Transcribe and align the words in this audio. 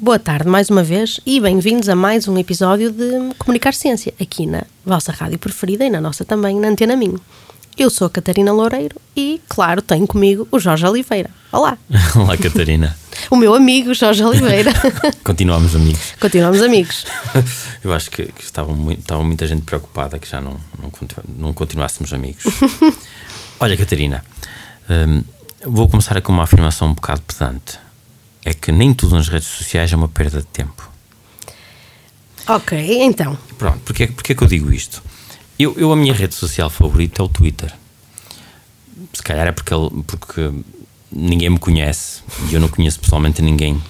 Boa 0.00 0.16
tarde 0.16 0.48
mais 0.48 0.70
uma 0.70 0.84
vez 0.84 1.18
e 1.26 1.40
bem-vindos 1.40 1.88
a 1.88 1.96
mais 1.96 2.28
um 2.28 2.38
episódio 2.38 2.92
de 2.92 3.34
Comunicar 3.36 3.74
Ciência, 3.74 4.14
aqui 4.20 4.46
na 4.46 4.62
vossa 4.86 5.10
rádio 5.10 5.40
preferida 5.40 5.84
e 5.84 5.90
na 5.90 6.00
nossa 6.00 6.24
também, 6.24 6.60
na 6.60 6.68
Antena 6.68 6.94
Minho. 6.94 7.20
Eu 7.76 7.90
sou 7.90 8.06
a 8.06 8.10
Catarina 8.10 8.52
Loureiro 8.52 8.94
e, 9.16 9.40
claro, 9.48 9.82
tenho 9.82 10.06
comigo 10.06 10.46
o 10.52 10.60
Jorge 10.60 10.86
Oliveira. 10.86 11.28
Olá! 11.50 11.76
Olá, 12.14 12.36
Catarina. 12.36 12.96
O 13.28 13.34
meu 13.34 13.52
amigo 13.56 13.92
Jorge 13.92 14.22
Oliveira. 14.22 14.72
Continuamos 15.24 15.74
amigos. 15.74 16.14
Continuamos 16.20 16.62
amigos. 16.62 17.04
Eu 17.82 17.92
acho 17.92 18.08
que, 18.08 18.26
que 18.26 18.44
estava, 18.44 18.72
muito, 18.72 19.00
estava 19.00 19.24
muita 19.24 19.48
gente 19.48 19.62
preocupada 19.62 20.16
que 20.20 20.30
já 20.30 20.40
não, 20.40 20.56
não, 20.80 20.92
não 21.36 21.52
continuássemos 21.52 22.12
amigos. 22.12 22.44
Olha, 23.58 23.76
Catarina, 23.76 24.24
hum, 24.88 25.24
vou 25.66 25.88
começar 25.88 26.20
com 26.22 26.32
uma 26.32 26.44
afirmação 26.44 26.86
um 26.86 26.94
bocado 26.94 27.20
pedante 27.22 27.87
é 28.48 28.54
que 28.54 28.72
nem 28.72 28.94
tudo 28.94 29.14
nas 29.14 29.28
redes 29.28 29.48
sociais 29.48 29.92
é 29.92 29.96
uma 29.96 30.08
perda 30.08 30.40
de 30.40 30.46
tempo. 30.46 30.90
Ok, 32.46 33.02
então. 33.02 33.36
Pronto, 33.58 33.78
porque, 33.84 34.06
porque 34.06 34.32
é 34.32 34.34
que 34.34 34.42
eu 34.42 34.48
digo 34.48 34.72
isto? 34.72 35.02
Eu, 35.58 35.74
eu, 35.76 35.92
a 35.92 35.96
minha 35.96 36.14
rede 36.14 36.34
social 36.34 36.70
favorita 36.70 37.20
é 37.20 37.24
o 37.24 37.28
Twitter. 37.28 37.72
Se 39.12 39.22
calhar 39.22 39.46
é 39.46 39.52
porque, 39.52 39.74
porque 40.06 40.50
ninguém 41.12 41.50
me 41.50 41.58
conhece 41.58 42.22
e 42.48 42.54
eu 42.54 42.60
não 42.60 42.68
conheço 42.68 43.00
pessoalmente 43.00 43.42
ninguém 43.42 43.82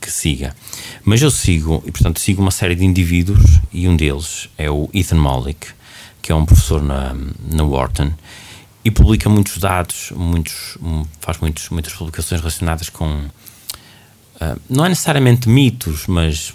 que 0.00 0.10
siga. 0.10 0.54
Mas 1.02 1.22
eu 1.22 1.30
sigo, 1.30 1.82
e 1.86 1.90
portanto 1.90 2.20
sigo 2.20 2.42
uma 2.42 2.50
série 2.50 2.74
de 2.74 2.84
indivíduos 2.84 3.60
e 3.72 3.88
um 3.88 3.96
deles 3.96 4.50
é 4.58 4.70
o 4.70 4.90
Ethan 4.92 5.16
Mollick, 5.16 5.68
que 6.20 6.30
é 6.30 6.34
um 6.34 6.44
professor 6.44 6.82
na, 6.82 7.16
na 7.50 7.64
Wharton 7.64 8.12
e 8.84 8.90
publica 8.90 9.28
muitos 9.28 9.58
dados, 9.58 10.12
muitos, 10.14 10.76
faz 11.20 11.38
muitos, 11.38 11.70
muitas 11.70 11.92
publicações 11.94 12.40
relacionadas 12.40 12.88
com 12.88 13.24
uh, 14.36 14.60
não 14.68 14.84
é 14.84 14.88
necessariamente 14.88 15.48
mitos, 15.48 16.06
mas 16.06 16.54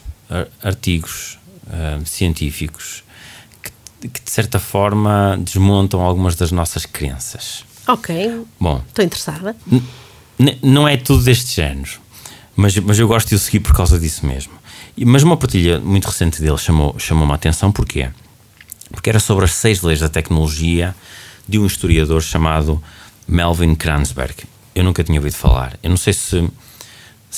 artigos 0.64 1.38
uh, 1.68 2.06
científicos 2.06 3.04
que, 3.62 4.08
que, 4.08 4.24
de 4.24 4.32
certa 4.32 4.60
forma 4.60 5.38
desmontam 5.44 6.02
algumas 6.02 6.36
das 6.36 6.52
nossas 6.52 6.86
crenças. 6.86 7.66
Ok. 7.88 8.46
Bom, 8.60 8.82
estou 8.88 9.04
interessada. 9.04 9.56
Não 10.62 10.88
é 10.88 10.98
tudo 10.98 11.24
deste 11.24 11.56
género, 11.56 11.92
mas, 12.56 12.76
mas 12.78 12.98
eu 12.98 13.08
gosto 13.08 13.30
de 13.30 13.36
o 13.36 13.40
seguir 13.40 13.60
por 13.60 13.76
causa 13.76 14.00
disso 14.00 14.26
mesmo. 14.26 14.54
Mas 15.06 15.24
uma 15.24 15.38
partilha 15.38 15.80
muito 15.80 16.06
recente 16.06 16.42
dele 16.42 16.58
chamou-me 16.58 17.00
chamou 17.00 17.30
a 17.32 17.36
atenção, 17.36 17.72
porquê? 17.72 18.10
Porque 18.92 19.10
era 19.10 19.20
sobre 19.20 19.46
as 19.46 19.54
seis 19.54 19.82
leis 19.82 20.00
da 20.00 20.10
tecnologia 20.10 20.96
de 21.48 21.60
um 21.60 21.66
historiador 21.66 22.22
chamado 22.22 22.82
Melvin 23.28 23.76
Kranzberg. 23.76 24.36
Eu 24.76 24.84
nunca 24.84 25.04
tinha 25.04 25.20
ouvido 25.20 25.36
falar. 25.36 25.78
Eu 25.82 25.90
não 25.90 25.98
sei 25.98 26.14
se 26.14 26.50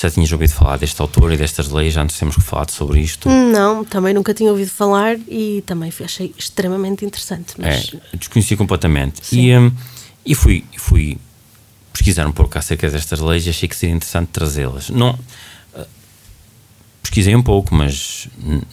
já 0.01 0.09
tinhas 0.09 0.31
ouvido 0.31 0.51
falar 0.51 0.77
deste 0.77 0.99
autor 1.01 1.31
e 1.31 1.37
destas 1.37 1.69
leis? 1.69 1.95
Nos 1.95 2.17
temos 2.17 2.35
falado 2.35 2.71
sobre 2.71 2.99
isto? 2.99 3.29
Não, 3.29 3.85
também 3.85 4.13
nunca 4.13 4.33
tinha 4.33 4.49
ouvido 4.49 4.69
falar 4.69 5.17
e 5.27 5.63
também 5.65 5.91
achei 6.03 6.33
extremamente 6.37 7.05
interessante. 7.05 7.53
Mas... 7.57 7.93
É, 8.11 8.17
desconheci 8.17 8.55
completamente. 8.55 9.21
E, 9.31 9.55
um, 9.55 9.71
e 10.25 10.33
fui, 10.33 10.65
fui 10.77 11.17
pesquisar 11.91 12.25
um 12.25 12.31
pouco 12.31 12.57
acerca 12.57 12.89
destas 12.89 13.19
leis 13.19 13.45
e 13.45 13.51
achei 13.51 13.69
que 13.69 13.75
seria 13.75 13.95
interessante 13.95 14.29
trazê-las. 14.29 14.89
Não, 14.89 15.11
uh, 15.11 15.85
pesquisei 17.03 17.35
um 17.35 17.43
pouco, 17.43 17.75
mas 17.75 18.27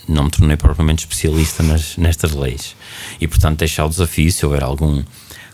não 0.09 0.25
me 0.25 0.31
tornei 0.31 0.57
propriamente 0.57 1.01
especialista 1.01 1.63
nas, 1.63 1.99
nestas 1.99 2.33
leis. 2.33 2.75
E 3.21 3.29
portanto 3.29 3.59
deixar 3.59 3.85
o 3.85 3.91
desafio, 3.91 4.33
se 4.33 4.45
houver 4.47 4.63
algum 4.63 5.03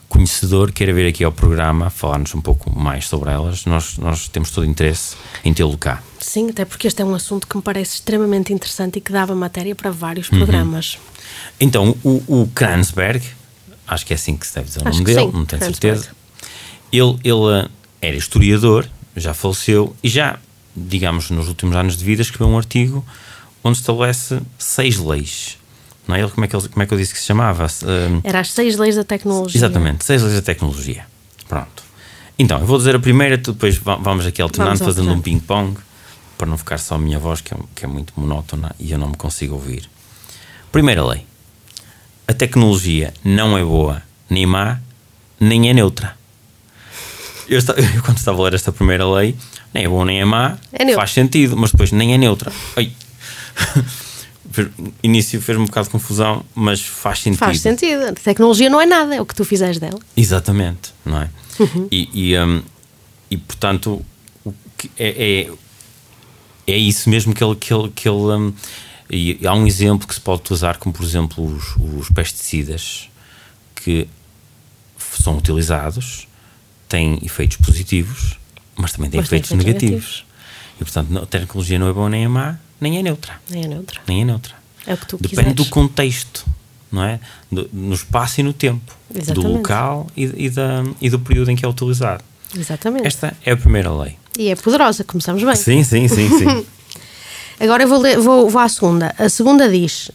conhecedor 0.08 0.72
queira 0.72 0.92
vir 0.92 1.06
aqui 1.08 1.24
ao 1.24 1.32
programa 1.32 1.90
falar-nos 1.90 2.34
um 2.34 2.40
pouco 2.40 2.70
mais 2.76 3.06
sobre 3.06 3.30
elas, 3.30 3.64
nós, 3.64 3.98
nós 3.98 4.28
temos 4.28 4.50
todo 4.50 4.64
o 4.64 4.66
interesse 4.66 5.16
em 5.44 5.52
tê-lo 5.52 5.76
cá. 5.76 6.02
Sim, 6.18 6.50
até 6.50 6.64
porque 6.64 6.86
este 6.86 7.02
é 7.02 7.04
um 7.04 7.14
assunto 7.14 7.46
que 7.46 7.56
me 7.56 7.62
parece 7.62 7.94
extremamente 7.94 8.52
interessante 8.52 8.96
e 8.96 9.00
que 9.00 9.12
dava 9.12 9.34
matéria 9.34 9.74
para 9.74 9.90
vários 9.90 10.30
uhum. 10.30 10.38
programas. 10.38 10.98
Então, 11.60 11.96
o, 12.02 12.22
o 12.26 12.50
Kranzberg, 12.54 13.24
acho 13.86 14.06
que 14.06 14.12
é 14.12 14.16
assim 14.16 14.36
que 14.36 14.46
se 14.46 14.54
deve 14.54 14.68
dizer 14.68 14.80
o 14.80 14.84
nome 14.84 15.04
dele, 15.04 15.20
sim, 15.20 15.30
não 15.32 15.44
tenho 15.44 15.62
certeza. 15.62 16.08
Ele, 16.92 17.18
ele 17.24 17.64
eh, 17.64 17.68
era 18.00 18.16
historiador, 18.16 18.88
já 19.16 19.34
faleceu 19.34 19.94
e 20.02 20.08
já, 20.08 20.38
digamos, 20.74 21.30
nos 21.30 21.48
últimos 21.48 21.74
anos 21.76 21.96
de 21.96 22.04
vida, 22.04 22.22
escreveu 22.22 22.48
um 22.48 22.56
artigo 22.56 23.04
onde 23.62 23.78
estabelece 23.78 24.40
seis 24.58 24.98
leis 24.98 25.58
não 26.06 26.14
é? 26.14 26.20
Ele, 26.20 26.30
como, 26.30 26.44
é 26.44 26.48
que 26.48 26.56
ele, 26.56 26.68
como 26.68 26.82
é 26.82 26.86
que 26.86 26.94
eu 26.94 26.98
disse 26.98 27.12
que 27.12 27.18
se 27.18 27.26
chamava? 27.26 27.66
Um, 27.66 28.20
Era 28.22 28.40
as 28.40 28.50
seis 28.50 28.76
leis 28.76 28.96
da 28.96 29.04
tecnologia. 29.04 29.58
Exatamente, 29.58 30.04
seis 30.04 30.22
leis 30.22 30.34
da 30.34 30.42
tecnologia. 30.42 31.06
Pronto. 31.48 31.84
Então, 32.38 32.60
eu 32.60 32.66
vou 32.66 32.78
dizer 32.78 32.94
a 32.94 32.98
primeira, 32.98 33.36
depois 33.36 33.78
vamos 33.78 34.26
aqui 34.26 34.42
alternando, 34.42 34.78
vamos 34.78 34.94
fazendo 34.94 35.12
um 35.12 35.20
ping-pong, 35.20 35.78
para 36.36 36.46
não 36.46 36.58
ficar 36.58 36.78
só 36.78 36.96
a 36.96 36.98
minha 36.98 37.18
voz, 37.18 37.40
que 37.40 37.54
é, 37.54 37.56
que 37.74 37.84
é 37.84 37.88
muito 37.88 38.12
monótona 38.16 38.74
e 38.78 38.92
eu 38.92 38.98
não 38.98 39.08
me 39.08 39.16
consigo 39.16 39.54
ouvir. 39.54 39.88
Primeira 40.70 41.04
lei: 41.04 41.26
a 42.28 42.34
tecnologia 42.34 43.14
não 43.24 43.56
é 43.56 43.64
boa 43.64 44.02
nem 44.28 44.44
má, 44.44 44.78
nem 45.40 45.70
é 45.70 45.72
neutra. 45.72 46.16
Eu, 47.48 47.58
eu, 47.94 48.02
quando 48.02 48.18
estava 48.18 48.38
a 48.40 48.44
ler 48.44 48.54
esta 48.54 48.70
primeira 48.70 49.08
lei, 49.08 49.34
nem 49.72 49.84
é 49.84 49.88
boa 49.88 50.04
nem 50.04 50.20
é 50.20 50.24
má, 50.24 50.58
é 50.72 50.94
faz 50.94 51.12
sentido, 51.12 51.56
mas 51.56 51.70
depois 51.70 51.92
nem 51.92 52.12
é 52.12 52.18
neutra. 52.18 52.52
Ai. 52.76 52.92
início 55.02 55.40
fez-me 55.40 55.64
um 55.64 55.66
bocado 55.66 55.86
de 55.86 55.92
confusão, 55.92 56.44
mas 56.54 56.80
faz 56.80 57.20
sentido. 57.20 57.38
Faz 57.38 57.60
sentido. 57.60 58.08
A 58.08 58.12
tecnologia 58.12 58.70
não 58.70 58.80
é 58.80 58.86
nada, 58.86 59.14
é 59.14 59.20
o 59.20 59.26
que 59.26 59.34
tu 59.34 59.44
fizeres 59.44 59.78
dela. 59.78 59.98
Exatamente, 60.16 60.92
não 61.04 61.22
é? 61.22 61.30
Uhum. 61.58 61.88
E, 61.90 62.08
e, 62.12 62.38
um, 62.38 62.62
e, 63.30 63.36
portanto, 63.36 64.04
é, 64.98 65.48
é, 65.48 66.72
é, 66.72 66.76
isso 66.76 67.08
mesmo 67.08 67.34
que 67.34 67.42
ele. 67.42 67.56
Que 67.56 67.72
ele, 67.72 67.92
que 67.94 68.08
ele 68.08 68.16
um, 68.16 68.52
e 69.08 69.46
há 69.46 69.54
um 69.54 69.66
exemplo 69.66 70.06
que 70.06 70.14
se 70.14 70.20
pode 70.20 70.52
usar, 70.52 70.78
como 70.78 70.92
por 70.92 71.04
exemplo 71.04 71.44
os, 71.44 71.76
os 71.76 72.10
pesticidas 72.10 73.08
que 73.74 74.08
são 75.22 75.38
utilizados, 75.38 76.26
têm 76.88 77.18
efeitos 77.22 77.56
positivos, 77.58 78.38
mas 78.74 78.92
também 78.92 79.10
têm 79.10 79.20
mas 79.20 79.28
efeitos 79.28 79.52
negativos. 79.52 79.90
negativos. 79.90 80.26
E 80.80 80.84
portanto, 80.84 81.18
a 81.18 81.26
tecnologia 81.26 81.78
não 81.78 81.88
é 81.88 81.92
boa 81.92 82.08
nem 82.10 82.24
é 82.24 82.28
má, 82.28 82.58
nem 82.80 82.98
é 82.98 83.02
neutra. 83.02 83.34
Nem 83.50 83.64
é 83.64 83.68
neutra. 83.68 84.00
Nem 84.06 84.22
é 84.22 84.24
neutra. 84.24 84.54
É 84.86 84.94
o 84.94 84.96
que 84.96 85.06
tu 85.06 85.16
Depende 85.16 85.36
quiseres. 85.36 85.54
do 85.54 85.64
contexto, 85.66 86.46
não 86.92 87.02
é? 87.02 87.18
Do, 87.50 87.68
no 87.72 87.94
espaço 87.94 88.40
e 88.40 88.42
no 88.42 88.52
tempo. 88.52 88.96
Exatamente. 89.14 89.46
Do 89.46 89.52
local 89.52 90.06
e, 90.16 90.46
e, 90.46 90.50
da, 90.50 90.84
e 91.00 91.10
do 91.10 91.18
período 91.18 91.50
em 91.50 91.56
que 91.56 91.64
é 91.64 91.68
utilizado. 91.68 92.22
Exatamente. 92.56 93.06
Esta 93.06 93.36
é 93.44 93.52
a 93.52 93.56
primeira 93.56 93.92
lei. 93.92 94.16
E 94.38 94.48
é 94.48 94.56
poderosa, 94.56 95.02
começamos 95.04 95.42
bem. 95.42 95.56
Sim, 95.56 95.82
sim, 95.82 96.06
sim, 96.08 96.28
sim. 96.38 96.66
Agora 97.58 97.82
eu 97.82 97.88
vou, 97.88 97.98
ler, 97.98 98.18
vou, 98.18 98.48
vou 98.48 98.60
à 98.60 98.68
segunda. 98.68 99.14
A 99.18 99.28
segunda 99.28 99.68
diz: 99.68 100.10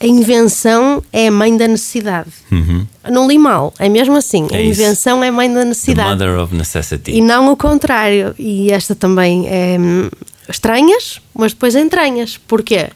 a 0.00 0.06
invenção 0.06 1.02
é 1.12 1.28
a 1.28 1.30
mãe 1.30 1.54
da 1.54 1.68
necessidade. 1.68 2.30
Uhum. 2.50 2.86
Não 3.10 3.28
li 3.28 3.38
mal, 3.38 3.74
é 3.78 3.88
mesmo 3.88 4.16
assim. 4.16 4.48
É 4.50 4.56
a 4.56 4.62
invenção 4.62 5.18
isso. 5.18 5.24
é 5.24 5.28
a 5.28 5.32
mãe 5.32 5.52
da 5.52 5.64
necessidade. 5.64 6.18
The 6.18 6.26
mother 6.26 6.42
of 6.42 6.54
necessity. 6.54 7.12
E 7.12 7.20
não 7.20 7.52
o 7.52 7.56
contrário. 7.56 8.34
E 8.38 8.72
esta 8.72 8.94
também 8.94 9.46
é 9.46 9.76
hum, 9.78 10.08
estranhas, 10.50 11.20
mas 11.34 11.52
depois 11.52 11.74
entranhas. 11.74 12.36
Porquê? 12.36 12.90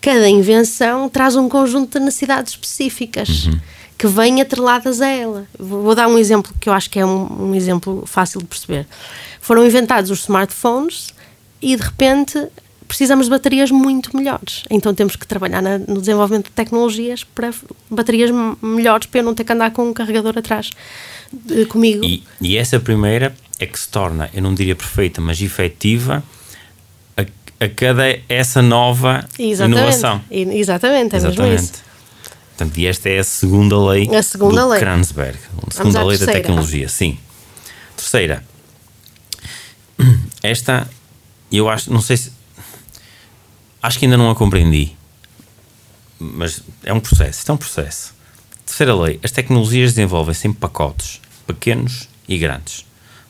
Cada 0.00 0.28
invenção 0.28 1.08
traz 1.08 1.36
um 1.36 1.48
conjunto 1.48 1.98
de 1.98 2.04
necessidades 2.04 2.52
específicas 2.52 3.46
uhum. 3.46 3.60
que 3.98 4.06
vêm 4.06 4.40
atreladas 4.40 5.00
a 5.00 5.08
ela. 5.08 5.46
Vou 5.58 5.94
dar 5.94 6.08
um 6.08 6.18
exemplo 6.18 6.54
que 6.58 6.68
eu 6.68 6.72
acho 6.72 6.88
que 6.88 6.98
é 6.98 7.04
um, 7.04 7.50
um 7.50 7.54
exemplo 7.54 8.04
fácil 8.06 8.40
de 8.40 8.46
perceber. 8.46 8.86
Foram 9.40 9.66
inventados 9.66 10.10
os 10.10 10.20
smartphones 10.20 11.14
e 11.60 11.76
de 11.76 11.82
repente 11.82 12.48
precisamos 12.90 13.26
de 13.26 13.30
baterias 13.30 13.70
muito 13.70 14.16
melhores. 14.16 14.64
Então 14.68 14.92
temos 14.92 15.14
que 15.14 15.24
trabalhar 15.24 15.62
na, 15.62 15.78
no 15.78 16.00
desenvolvimento 16.00 16.46
de 16.46 16.52
tecnologias 16.52 17.22
para 17.22 17.52
baterias 17.88 18.30
melhores 18.60 19.06
para 19.06 19.20
eu 19.20 19.24
não 19.24 19.32
ter 19.32 19.44
que 19.44 19.52
andar 19.52 19.70
com 19.70 19.88
um 19.88 19.92
carregador 19.92 20.36
atrás 20.36 20.70
de, 21.32 21.66
comigo. 21.66 22.04
E, 22.04 22.24
e, 22.40 22.56
essa 22.56 22.80
primeira 22.80 23.32
é 23.60 23.66
que 23.66 23.78
se 23.78 23.88
torna, 23.88 24.28
eu 24.34 24.42
não 24.42 24.52
diria 24.52 24.74
perfeita, 24.74 25.20
mas 25.20 25.40
efetiva 25.40 26.24
a, 27.60 27.68
cada 27.68 28.04
essa 28.28 28.62
nova 28.62 29.24
exatamente. 29.38 29.78
inovação. 29.78 30.22
exatamente, 30.30 31.14
é 31.14 31.18
exatamente. 31.18 31.42
mesmo 31.42 31.64
isso. 31.64 31.90
Portanto, 32.56 32.78
e 32.78 32.86
esta 32.86 33.08
é 33.08 33.18
a 33.18 33.24
segunda 33.24 33.78
lei 33.78 34.14
a 34.14 34.22
segunda 34.22 34.62
do 34.62 34.68
lei. 34.68 34.80
Kranzberg, 34.80 35.38
a 35.66 35.74
segunda 35.74 36.02
lei 36.02 36.18
terceira. 36.18 36.32
da 36.32 36.38
tecnologia, 36.38 36.88
sim. 36.88 37.18
Terceira, 37.96 38.44
esta 40.42 40.88
eu 41.52 41.68
acho, 41.68 41.92
não 41.92 42.00
sei 42.00 42.16
se 42.16 42.32
acho 43.82 43.98
que 43.98 44.04
ainda 44.04 44.16
não 44.16 44.30
a 44.30 44.34
compreendi. 44.34 44.96
mas 46.18 46.62
é 46.84 46.92
um 46.92 47.00
processo. 47.00 47.38
Isto 47.40 47.50
é 47.50 47.54
um 47.54 47.58
processo. 47.58 48.14
Terceira 48.64 48.94
lei: 48.94 49.18
as 49.22 49.30
tecnologias 49.30 49.94
desenvolvem-se 49.94 50.46
em 50.48 50.52
pacotes 50.52 51.20
pequenos 51.46 52.08
e 52.28 52.38
grandes. 52.38 52.84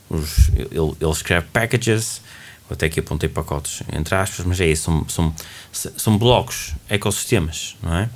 Os, 0.08 0.48
ele, 0.48 0.96
ele 1.00 1.10
escreve 1.10 1.46
packages, 1.52 2.20
até 2.70 2.86
aqui 2.86 3.00
apontei 3.00 3.28
pacotes, 3.28 3.82
entre 3.92 4.14
aspas, 4.14 4.44
mas 4.46 4.60
é 4.60 4.66
isso, 4.66 4.84
são, 5.06 5.34
são, 5.72 5.92
são 5.96 6.18
blocos, 6.18 6.74
ecossistemas, 6.88 7.76
não 7.82 7.94
é? 7.96 8.10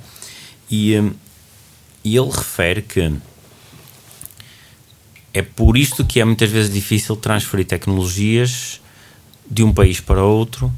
E, 0.69 0.97
hum, 0.99 1.13
e 2.03 2.15
ele 2.15 2.29
refere 2.29 2.81
que 2.81 3.13
é 5.33 5.41
por 5.41 5.75
isto 5.75 6.05
que 6.05 6.19
é 6.19 6.25
muitas 6.25 6.49
vezes 6.49 6.73
difícil 6.73 7.15
transferir 7.15 7.65
tecnologias 7.65 8.79
de 9.49 9.63
um 9.63 9.73
país 9.73 9.99
para 9.99 10.23
outro, 10.23 10.71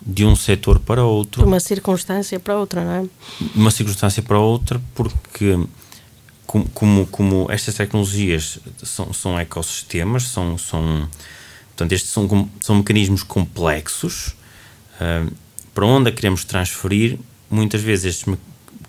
de 0.00 0.24
um 0.24 0.36
setor 0.36 0.78
para 0.78 1.02
outro. 1.04 1.42
De 1.42 1.48
uma 1.48 1.60
circunstância 1.60 2.38
para 2.38 2.56
outra, 2.56 2.84
não 2.84 2.92
é? 2.92 3.02
De 3.40 3.58
uma 3.58 3.70
circunstância 3.70 4.22
para 4.22 4.38
outra, 4.38 4.80
porque 4.94 5.58
como, 6.46 6.68
como, 6.68 7.06
como 7.06 7.46
estas 7.50 7.74
tecnologias 7.74 8.60
são, 8.82 9.12
são 9.12 9.38
ecossistemas, 9.40 10.28
são, 10.28 10.56
são, 10.58 11.08
portanto, 11.74 11.92
estes 11.92 12.10
são, 12.10 12.48
são 12.60 12.76
mecanismos 12.76 13.22
complexos, 13.22 14.28
uh, 15.00 15.30
para 15.74 15.84
onde 15.84 16.08
a 16.08 16.12
queremos 16.12 16.44
transferir, 16.44 17.18
muitas 17.50 17.82
vezes 17.82 18.16
estes 18.16 18.34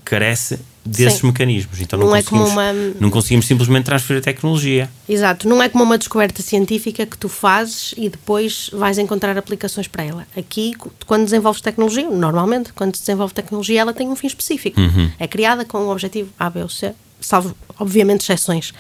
carece 0.03 0.59
desses 0.85 1.19
Sim. 1.19 1.27
mecanismos. 1.27 1.81
Então 1.81 1.97
não, 1.97 2.07
não 2.07 2.15
é 2.15 2.21
como 2.21 2.45
uma... 2.45 2.71
não 2.99 3.09
conseguimos 3.09 3.47
simplesmente 3.47 3.85
transferir 3.85 4.21
a 4.21 4.23
tecnologia. 4.23 4.87
Exato, 5.09 5.49
não 5.49 5.61
é 5.61 5.67
como 5.67 5.83
uma 5.83 5.97
descoberta 5.97 6.43
científica 6.43 7.07
que 7.07 7.17
tu 7.17 7.27
fazes 7.27 7.95
e 7.97 8.07
depois 8.07 8.69
vais 8.71 8.99
encontrar 8.99 9.35
aplicações 9.35 9.87
para 9.87 10.03
ela. 10.03 10.27
Aqui, 10.37 10.73
quando 11.07 11.23
desenvolves 11.23 11.59
tecnologia, 11.59 12.07
normalmente, 12.07 12.71
quando 12.71 12.95
se 12.95 13.01
desenvolve 13.01 13.33
tecnologia, 13.33 13.81
ela 13.81 13.93
tem 13.93 14.07
um 14.07 14.15
fim 14.15 14.27
específico. 14.27 14.79
Uhum. 14.79 15.11
É 15.17 15.27
criada 15.27 15.65
com 15.65 15.79
o 15.79 15.89
objetivo 15.89 16.29
A, 16.37 16.51
B 16.51 16.61
ou 16.61 16.69
C, 16.69 16.93
salvo, 17.25 17.56
obviamente, 17.80 18.22
exceções. 18.22 18.74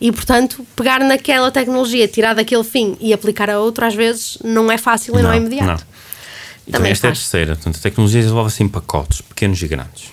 E, 0.00 0.10
portanto, 0.10 0.66
pegar 0.74 1.00
naquela 1.00 1.50
tecnologia, 1.50 2.08
tirar 2.08 2.34
daquele 2.34 2.64
fim 2.64 2.96
e 3.00 3.12
aplicar 3.12 3.50
a 3.50 3.58
outro, 3.58 3.84
às 3.84 3.94
vezes, 3.94 4.38
não 4.42 4.70
é 4.70 4.78
fácil 4.78 5.14
e 5.14 5.16
não, 5.16 5.24
não 5.24 5.32
é 5.32 5.36
imediato. 5.36 5.66
Não. 5.66 5.90
Então, 6.68 6.84
esta 6.86 6.86
faz. 6.86 7.04
é 7.04 7.08
a 7.08 7.12
terceira. 7.12 7.54
Portanto, 7.56 7.76
a 7.76 7.80
tecnologia 7.80 8.22
desenvolve-se 8.22 8.62
em 8.62 8.68
pacotes, 8.68 9.20
pequenos 9.20 9.60
e 9.62 9.68
grandes. 9.68 10.12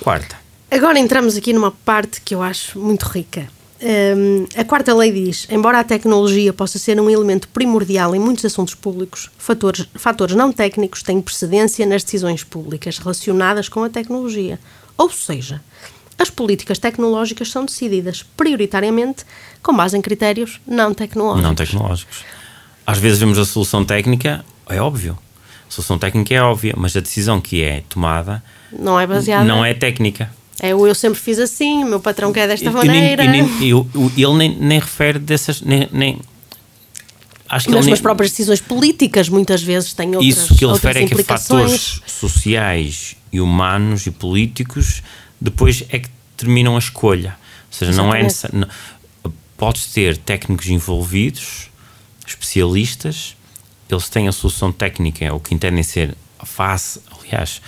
Quarta 0.00 0.44
Agora 0.74 0.98
entramos 0.98 1.36
aqui 1.36 1.52
numa 1.52 1.70
parte 1.70 2.20
que 2.20 2.34
eu 2.34 2.42
acho 2.42 2.80
muito 2.80 3.04
rica. 3.04 3.48
Um, 3.80 4.44
a 4.56 4.64
quarta 4.64 4.92
lei 4.92 5.12
diz: 5.12 5.46
embora 5.48 5.78
a 5.78 5.84
tecnologia 5.84 6.52
possa 6.52 6.80
ser 6.80 7.00
um 7.00 7.08
elemento 7.08 7.46
primordial 7.48 8.12
em 8.12 8.18
muitos 8.18 8.44
assuntos 8.44 8.74
públicos, 8.74 9.30
fatores, 9.38 9.86
fatores 9.94 10.34
não 10.34 10.50
técnicos 10.50 11.00
têm 11.00 11.20
precedência 11.20 11.86
nas 11.86 12.02
decisões 12.02 12.42
públicas 12.42 12.98
relacionadas 12.98 13.68
com 13.68 13.84
a 13.84 13.88
tecnologia. 13.88 14.58
Ou 14.98 15.08
seja, 15.10 15.62
as 16.18 16.30
políticas 16.30 16.78
tecnológicas 16.78 17.50
são 17.50 17.64
decididas 17.64 18.22
prioritariamente 18.36 19.24
com 19.62 19.74
base 19.74 19.96
em 19.96 20.00
critérios 20.00 20.60
não 20.66 20.94
tecnológicos. 20.94 21.42
Não 21.42 21.54
tecnológicos. 21.54 22.24
Às 22.86 22.98
vezes 22.98 23.18
vemos 23.18 23.38
a 23.38 23.44
solução 23.44 23.84
técnica, 23.84 24.44
é 24.68 24.80
óbvio. 24.80 25.18
A 25.66 25.70
solução 25.70 25.98
técnica 25.98 26.34
é 26.34 26.42
óbvia, 26.42 26.74
mas 26.76 26.96
a 26.96 27.00
decisão 27.00 27.40
que 27.40 27.62
é 27.62 27.82
tomada 27.88 28.42
não 28.78 28.98
é 28.98 29.06
baseada. 29.06 29.44
Não 29.44 29.64
é 29.64 29.74
técnica. 29.74 30.30
É, 30.60 30.70
eu 30.70 30.94
sempre 30.94 31.18
fiz 31.18 31.38
assim, 31.38 31.82
o 31.82 31.86
meu 31.86 32.00
patrão 32.00 32.32
quer 32.32 32.46
desta 32.46 32.70
maneira. 32.70 33.24
Nem, 33.24 33.42
nem, 33.42 33.68
eu, 33.68 33.86
ele 34.16 34.34
nem, 34.34 34.56
nem 34.56 34.78
refere 34.78 35.18
dessas. 35.18 35.60
Nem, 35.60 35.88
nem, 35.90 36.20
acho 37.48 37.66
que 37.66 37.74
Mas 37.74 37.88
as 37.88 38.00
próprias 38.00 38.30
decisões 38.30 38.60
políticas 38.60 39.28
muitas 39.28 39.62
vezes 39.62 39.92
têm 39.94 40.14
outras 40.14 40.26
Isso 40.26 40.54
que 40.54 40.64
ele 40.64 40.72
refere 40.72 41.04
é 41.04 41.06
que 41.06 41.22
fatores 41.22 42.00
sociais 42.06 43.16
e 43.32 43.40
humanos 43.40 44.06
e 44.06 44.10
políticos 44.10 45.02
depois 45.44 45.84
é 45.90 45.98
que 45.98 46.08
determinam 46.36 46.74
a 46.74 46.78
escolha. 46.78 47.36
Ou 47.70 47.78
seja, 47.78 47.92
não 47.92 48.14
é 48.14 48.22
necessário. 48.22 48.66
Podes 49.56 49.86
ter 49.86 50.16
técnicos 50.16 50.66
envolvidos, 50.68 51.70
especialistas, 52.26 53.36
eles 53.88 54.08
têm 54.08 54.26
a 54.26 54.32
solução 54.32 54.72
técnica, 54.72 55.32
o 55.32 55.38
que 55.38 55.54
entendem 55.54 55.82
ser 55.82 56.16
face, 56.42 57.00
aliás, 57.20 57.60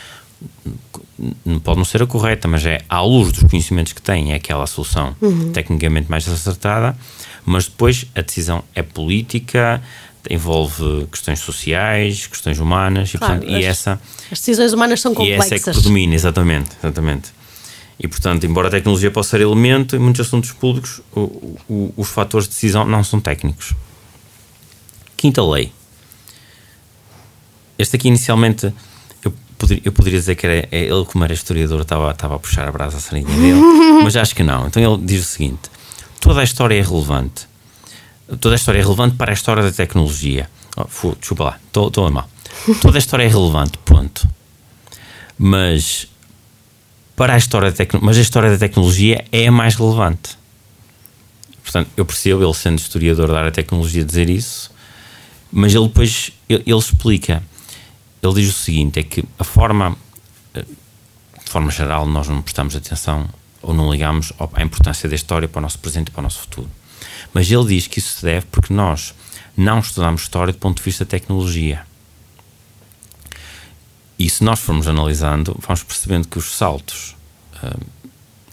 pode 1.62 1.78
não 1.78 1.84
ser 1.84 2.02
a 2.02 2.06
correta, 2.06 2.48
mas 2.48 2.64
é 2.66 2.82
à 2.88 3.00
luz 3.00 3.32
dos 3.32 3.48
conhecimentos 3.48 3.92
que 3.92 4.02
têm, 4.02 4.32
é 4.32 4.36
aquela 4.36 4.66
solução 4.66 5.14
uhum. 5.20 5.52
tecnicamente 5.52 6.10
mais 6.10 6.26
acertada, 6.28 6.96
mas 7.44 7.66
depois 7.66 8.06
a 8.14 8.22
decisão 8.22 8.64
é 8.74 8.82
política, 8.82 9.82
envolve 10.28 11.06
questões 11.10 11.38
sociais, 11.38 12.26
questões 12.26 12.58
humanas 12.58 13.14
e, 13.14 13.18
claro, 13.18 13.34
portanto, 13.34 13.54
as, 13.54 13.62
e 13.62 13.64
essa 13.64 14.00
as 14.30 14.38
decisões 14.38 14.72
humanas 14.72 15.00
são 15.00 15.14
complexas. 15.14 15.50
E 15.50 15.54
essa 15.54 15.54
é 15.54 15.72
que 15.72 15.78
predomina, 15.78 16.14
exatamente, 16.14 16.70
exatamente. 16.82 17.36
E 17.98 18.06
portanto, 18.06 18.44
embora 18.44 18.68
a 18.68 18.70
tecnologia 18.70 19.10
possa 19.10 19.30
ser 19.30 19.40
elemento, 19.40 19.96
em 19.96 19.98
muitos 19.98 20.26
assuntos 20.26 20.52
públicos 20.52 21.00
o, 21.14 21.58
o, 21.68 21.94
os 21.96 22.08
fatores 22.08 22.46
de 22.46 22.54
decisão 22.54 22.84
não 22.84 23.02
são 23.02 23.20
técnicos. 23.20 23.74
Quinta 25.16 25.42
lei. 25.42 25.72
Este 27.78 27.96
aqui 27.96 28.08
inicialmente 28.08 28.72
poderia, 29.58 29.82
eu 29.84 29.92
poderia 29.92 30.18
dizer 30.18 30.34
que 30.34 30.46
era, 30.46 30.68
é 30.70 30.84
ele, 30.84 31.04
como 31.04 31.24
era 31.24 31.32
historiador, 31.32 31.80
estava, 31.80 32.10
estava 32.10 32.36
a 32.36 32.38
puxar 32.38 32.68
a 32.68 32.72
brasa 32.72 32.98
à 32.98 33.00
sardinha 33.00 33.34
dele, 33.36 33.60
mas 34.04 34.16
acho 34.16 34.34
que 34.34 34.42
não. 34.42 34.66
Então 34.66 34.82
ele 34.82 35.04
diz 35.04 35.22
o 35.22 35.28
seguinte: 35.28 35.70
toda 36.20 36.40
a 36.40 36.44
história 36.44 36.78
é 36.78 36.82
relevante. 36.82 37.46
Toda 38.40 38.54
a 38.54 38.56
história 38.56 38.78
é 38.78 38.82
relevante 38.82 39.16
para 39.16 39.30
a 39.30 39.34
história 39.34 39.62
da 39.62 39.70
tecnologia. 39.70 40.50
Oh, 40.76 41.14
desculpa 41.18 41.44
lá, 41.44 41.60
estou 41.66 42.06
a 42.06 42.10
mal. 42.10 42.28
Toda 42.82 42.98
a 42.98 43.00
história 43.00 43.24
é 43.24 43.28
relevante, 43.28 43.78
ponto. 43.78 44.28
Mas 45.38 46.08
para 47.16 47.34
a 47.34 47.36
história 47.36 47.70
da 47.70 47.76
tecnologia, 47.76 48.06
mas 48.06 48.18
a 48.18 48.20
história 48.20 48.50
da 48.50 48.58
tecnologia 48.58 49.24
é 49.32 49.46
a 49.46 49.52
mais 49.52 49.74
relevante. 49.74 50.38
Portanto, 51.62 51.90
eu 51.96 52.04
percebo 52.04 52.44
ele 52.44 52.54
sendo 52.54 52.78
historiador 52.78 53.28
da 53.28 53.38
área 53.38 53.50
da 53.50 53.54
tecnologia 53.54 54.04
dizer 54.04 54.30
isso, 54.30 54.70
mas 55.50 55.74
ele 55.74 55.88
depois 55.88 56.30
ele, 56.48 56.62
ele 56.66 56.78
explica 56.78 57.42
ele 58.26 58.34
diz 58.34 58.50
o 58.50 58.58
seguinte: 58.58 58.98
é 58.98 59.02
que 59.02 59.24
a 59.38 59.44
forma, 59.44 59.96
eh, 60.54 60.62
de 60.62 61.50
forma 61.50 61.70
geral, 61.70 62.06
nós 62.06 62.28
não 62.28 62.42
prestamos 62.42 62.74
atenção 62.74 63.28
ou 63.62 63.74
não 63.74 63.90
ligamos 63.90 64.32
à 64.38 64.62
importância 64.62 65.08
da 65.08 65.14
história 65.14 65.48
para 65.48 65.58
o 65.58 65.62
nosso 65.62 65.78
presente 65.78 66.08
e 66.08 66.10
para 66.10 66.20
o 66.20 66.22
nosso 66.22 66.40
futuro. 66.40 66.70
Mas 67.32 67.50
ele 67.50 67.66
diz 67.66 67.86
que 67.86 67.98
isso 67.98 68.18
se 68.18 68.24
deve 68.24 68.46
porque 68.46 68.72
nós 68.72 69.14
não 69.56 69.80
estudamos 69.80 70.22
história 70.22 70.52
do 70.52 70.58
ponto 70.58 70.78
de 70.78 70.82
vista 70.82 71.04
da 71.04 71.10
tecnologia. 71.10 71.85
E 74.18 74.30
se 74.30 74.42
nós 74.42 74.58
formos 74.58 74.88
analisando, 74.88 75.56
vamos 75.66 75.82
percebendo 75.82 76.28
que 76.28 76.38
os 76.38 76.54
saltos. 76.54 77.14
Uh, 77.62 77.96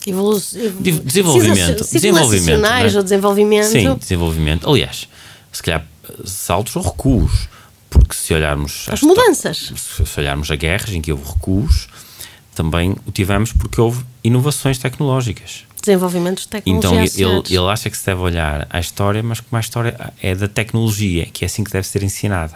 Evolu 0.05 0.41
desenvolvimento. 0.81 1.85
Desenvolvimento. 1.89 2.59
Né? 2.59 2.95
ou 2.95 3.03
desenvolvimento. 3.03 3.67
Sim, 3.69 3.95
desenvolvimento. 3.95 4.69
Aliás, 4.69 5.07
se 5.51 5.63
calhar 5.63 5.85
saltos 6.25 6.75
ou 6.75 6.83
recuos. 6.83 7.47
Porque 7.89 8.15
se 8.15 8.33
olharmos. 8.33 8.87
As 8.89 9.01
mudanças. 9.01 9.71
Se 9.77 10.19
olharmos 10.19 10.49
a 10.49 10.55
guerras 10.55 10.89
em 10.89 11.01
que 11.01 11.11
houve 11.11 11.23
recuos, 11.25 11.87
também 12.55 12.95
o 13.05 13.11
tivemos 13.11 13.53
porque 13.53 13.79
houve 13.79 14.03
inovações 14.23 14.77
tecnológicas. 14.77 15.63
Desenvolvimentos 15.81 16.43
de 16.43 16.49
tecnologia. 16.49 16.89
Então 16.89 17.43
ele, 17.45 17.55
ele 17.55 17.69
acha 17.69 17.89
que 17.89 17.97
se 17.97 18.05
deve 18.05 18.21
olhar 18.21 18.67
à 18.69 18.79
história, 18.79 19.21
mas 19.21 19.41
como 19.41 19.57
a 19.57 19.59
história 19.59 20.13
é 20.21 20.33
da 20.33 20.47
tecnologia, 20.47 21.27
que 21.27 21.43
é 21.43 21.47
assim 21.47 21.63
que 21.63 21.71
deve 21.71 21.87
ser 21.87 22.03
ensinada. 22.03 22.55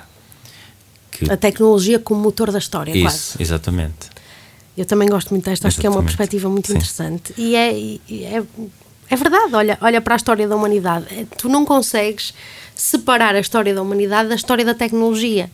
Que... 1.18 1.32
A 1.32 1.38
tecnologia 1.38 2.00
como 2.00 2.22
motor 2.22 2.52
da 2.52 2.60
história, 2.60 2.92
Isso, 2.92 3.04
quase. 3.04 3.36
exatamente. 3.40 4.10
Eu 4.78 4.86
também 4.86 5.10
gosto 5.10 5.32
muito 5.32 5.46
desta, 5.46 5.68
acho 5.68 5.80
que 5.80 5.88
é 5.88 5.90
uma 5.90 6.04
perspectiva 6.04 6.48
muito 6.50 6.68
Sim. 6.68 6.74
interessante. 6.74 7.34
E 7.36 7.56
é, 7.56 7.96
é, 8.38 8.44
é 9.10 9.16
verdade, 9.16 9.56
olha, 9.56 9.78
olha 9.82 10.00
para 10.00 10.14
a 10.14 10.18
história 10.18 10.48
da 10.48 10.56
humanidade. 10.56 11.06
É, 11.10 11.26
tu 11.38 11.50
não 11.50 11.66
consegues 11.66 12.34
separar 12.76 13.36
a 13.36 13.40
história 13.40 13.74
da 13.74 13.82
humanidade 13.82 14.30
da 14.30 14.36
história 14.36 14.64
da 14.64 14.76
tecnologia. 14.76 15.50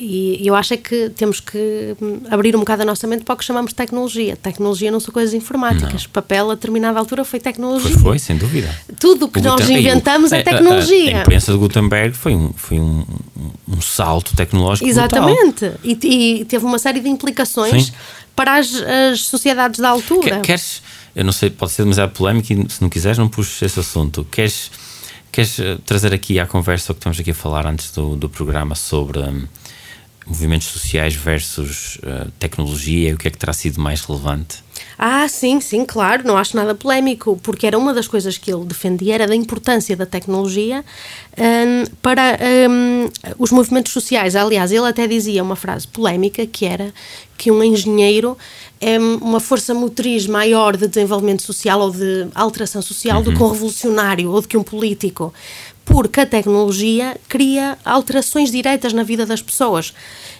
E 0.00 0.46
eu 0.46 0.54
acho 0.54 0.74
é 0.74 0.76
que 0.76 1.10
temos 1.10 1.40
que 1.40 1.96
abrir 2.30 2.54
um 2.54 2.60
bocado 2.60 2.82
a 2.82 2.84
nossa 2.84 3.06
mente 3.06 3.24
para 3.24 3.34
o 3.34 3.36
que 3.36 3.44
chamamos 3.44 3.70
de 3.70 3.74
tecnologia. 3.74 4.36
Tecnologia 4.36 4.90
não 4.90 5.00
são 5.00 5.12
coisas 5.12 5.34
informáticas. 5.34 6.04
Não. 6.04 6.10
Papel, 6.10 6.50
a 6.50 6.54
determinada 6.54 6.98
altura, 6.98 7.24
foi 7.24 7.40
tecnologia. 7.40 7.90
Foi, 7.90 8.02
foi 8.02 8.18
sem 8.18 8.36
dúvida. 8.36 8.74
Tudo 8.98 9.26
o 9.26 9.28
que 9.28 9.40
o 9.40 9.42
nós 9.42 9.68
inventamos 9.68 10.32
é 10.32 10.42
tecnologia. 10.42 11.12
A, 11.12 11.14
a, 11.14 11.18
a, 11.18 11.22
imprensa 11.22 11.52
de 11.52 11.58
Gutenberg 11.58 12.16
foi 12.16 12.34
um, 12.34 12.52
foi 12.54 12.78
um, 12.78 13.04
um 13.68 13.80
salto 13.80 14.36
tecnológico 14.36 14.88
Exatamente. 14.88 15.72
E, 15.82 15.98
e, 16.40 16.44
teve 16.44 16.64
uma 16.64 16.78
série 16.78 17.00
de 17.00 17.08
implicações 17.08 17.86
Sim. 17.86 17.92
para 18.36 18.56
as, 18.56 18.74
as, 18.74 19.22
sociedades 19.22 19.80
da 19.80 19.88
altura. 19.88 20.40
Queres, 20.40 20.82
eu 21.14 21.24
não 21.24 21.32
sei, 21.32 21.50
pode 21.50 21.72
ser 21.72 21.82
demasiado 21.82 22.12
polémico 22.12 22.52
e 22.52 22.70
se 22.70 22.80
não 22.80 22.88
quiseres 22.88 23.18
não 23.18 23.28
puxes 23.28 23.60
esse 23.62 23.80
assunto. 23.80 24.26
Queres 24.30 24.70
Queres 25.30 25.58
eh, 25.60 25.78
trazer 25.84 26.12
aqui 26.12 26.40
à 26.40 26.46
conversa 26.46 26.92
o 26.92 26.94
que 26.94 27.00
estamos 27.00 27.20
aqui 27.20 27.30
a 27.30 27.34
falar 27.34 27.66
antes 27.66 27.92
do, 27.92 28.16
do 28.16 28.28
programa 28.28 28.74
sobre 28.74 29.18
um, 29.20 29.46
movimentos 30.28 30.68
sociais 30.68 31.14
versus 31.14 31.96
uh, 31.96 32.30
tecnologia, 32.38 33.14
o 33.14 33.18
que 33.18 33.28
é 33.28 33.30
que 33.30 33.38
terá 33.38 33.52
sido 33.52 33.80
mais 33.80 34.02
relevante? 34.02 34.62
Ah, 34.98 35.28
sim, 35.28 35.60
sim, 35.60 35.84
claro, 35.84 36.24
não 36.26 36.36
acho 36.36 36.56
nada 36.56 36.74
polémico, 36.74 37.38
porque 37.42 37.66
era 37.66 37.78
uma 37.78 37.94
das 37.94 38.08
coisas 38.08 38.36
que 38.36 38.52
ele 38.52 38.64
defendia, 38.64 39.14
era 39.14 39.26
da 39.28 39.34
importância 39.34 39.96
da 39.96 40.04
tecnologia 40.04 40.84
um, 41.36 41.84
para 42.02 42.36
um, 42.68 43.08
os 43.38 43.52
movimentos 43.52 43.92
sociais. 43.92 44.34
Aliás, 44.34 44.72
ele 44.72 44.86
até 44.86 45.06
dizia 45.06 45.42
uma 45.42 45.56
frase 45.56 45.86
polémica 45.86 46.44
que 46.46 46.66
era 46.66 46.92
que 47.36 47.52
um 47.52 47.62
engenheiro 47.62 48.36
é 48.80 48.98
uma 48.98 49.38
força 49.38 49.72
motriz 49.72 50.26
maior 50.26 50.76
de 50.76 50.88
desenvolvimento 50.88 51.42
social 51.42 51.80
ou 51.80 51.90
de 51.92 52.26
alteração 52.34 52.82
social 52.82 53.18
uhum. 53.18 53.24
do 53.24 53.34
que 53.34 53.42
um 53.42 53.50
revolucionário 53.50 54.30
ou 54.30 54.40
do 54.40 54.48
que 54.48 54.56
um 54.56 54.64
político, 54.64 55.32
porque 55.88 56.20
a 56.20 56.26
tecnologia 56.26 57.16
cria 57.28 57.78
alterações 57.84 58.50
diretas 58.50 58.92
na 58.92 59.02
vida 59.02 59.24
das 59.26 59.42
pessoas. 59.42 59.92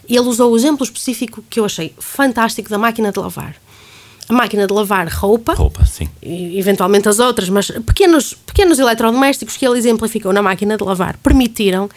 Ele 0.09 0.21
usou 0.21 0.53
o 0.53 0.57
exemplo 0.57 0.85
específico 0.85 1.43
que 1.49 1.59
eu 1.59 1.65
achei 1.65 1.95
fantástico 1.99 2.69
da 2.69 2.79
máquina 2.79 3.11
de 3.11 3.19
lavar 3.19 3.57
a 4.29 4.33
máquina 4.33 4.67
de 4.67 4.73
lavar 4.75 5.09
roupa, 5.09 5.55
roupa 5.55 5.85
sim. 5.87 6.09
E, 6.23 6.59
eventualmente 6.59 7.09
as 7.09 7.19
outras, 7.19 7.49
mas 7.49 7.71
pequenos, 7.71 8.35
pequenos 8.35 8.79
eletrodomésticos 8.79 9.57
que 9.57 9.67
ele 9.67 9.79
exemplificou 9.79 10.33
na 10.33 10.43
máquina 10.43 10.77
de 10.77 10.85
lavar 10.85 11.17
permitiram 11.17 11.89